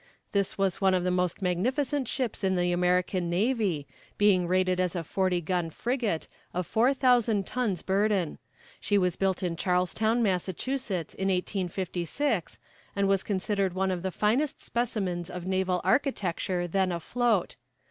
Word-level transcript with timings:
This 0.31 0.57
was 0.57 0.81
one 0.81 0.95
of 0.95 1.03
the 1.03 1.11
most 1.11 1.43
magnificent 1.43 2.07
ships 2.07 2.43
in 2.43 2.55
the 2.55 2.71
American 2.71 3.29
navy, 3.29 3.85
being 4.17 4.47
rated 4.47 4.79
as 4.79 4.95
a 4.95 5.03
forty 5.03 5.41
gun 5.41 5.69
frigate, 5.69 6.27
of 6.55 6.65
four 6.65 6.91
thousand 6.95 7.45
tons 7.45 7.83
burden. 7.83 8.39
She 8.79 8.97
was 8.97 9.15
built 9.15 9.43
in 9.43 9.55
Charlestown, 9.55 10.23
Massachusetts, 10.23 11.13
in 11.13 11.27
1856, 11.27 12.57
and 12.95 13.07
was 13.07 13.21
considered 13.21 13.73
one 13.73 13.91
of 13.91 14.01
the 14.01 14.09
finest 14.09 14.59
specimens 14.59 15.29
of 15.29 15.45
naval 15.45 15.81
architecture 15.83 16.65
then 16.65 16.91
afloat. 16.91 17.55